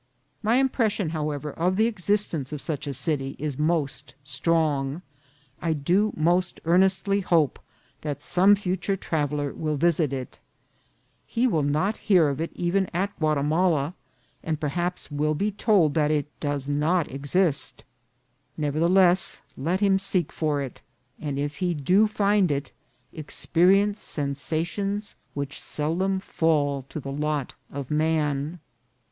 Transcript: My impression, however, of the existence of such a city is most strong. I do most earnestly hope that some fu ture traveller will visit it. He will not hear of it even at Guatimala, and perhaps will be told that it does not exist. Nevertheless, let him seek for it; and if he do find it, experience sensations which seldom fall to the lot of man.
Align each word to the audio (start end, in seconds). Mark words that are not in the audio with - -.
My 0.41 0.55
impression, 0.55 1.11
however, 1.11 1.51
of 1.51 1.75
the 1.75 1.85
existence 1.85 2.51
of 2.51 2.59
such 2.59 2.87
a 2.87 2.93
city 2.95 3.35
is 3.37 3.59
most 3.59 4.15
strong. 4.23 5.03
I 5.61 5.73
do 5.73 6.11
most 6.17 6.59
earnestly 6.65 7.19
hope 7.19 7.59
that 8.01 8.23
some 8.23 8.55
fu 8.55 8.75
ture 8.77 8.95
traveller 8.95 9.53
will 9.53 9.75
visit 9.77 10.11
it. 10.11 10.39
He 11.27 11.45
will 11.45 11.61
not 11.61 11.97
hear 11.97 12.29
of 12.29 12.41
it 12.41 12.49
even 12.55 12.87
at 12.95 13.15
Guatimala, 13.19 13.93
and 14.41 14.59
perhaps 14.59 15.11
will 15.11 15.35
be 15.35 15.51
told 15.51 15.93
that 15.93 16.09
it 16.09 16.25
does 16.39 16.67
not 16.67 17.11
exist. 17.11 17.83
Nevertheless, 18.57 19.43
let 19.55 19.81
him 19.81 19.99
seek 19.99 20.31
for 20.31 20.63
it; 20.63 20.81
and 21.19 21.37
if 21.37 21.57
he 21.57 21.75
do 21.75 22.07
find 22.07 22.49
it, 22.49 22.71
experience 23.13 23.99
sensations 23.99 25.13
which 25.35 25.59
seldom 25.61 26.19
fall 26.19 26.87
to 26.89 26.99
the 26.99 27.11
lot 27.11 27.53
of 27.71 27.91
man. 27.91 28.59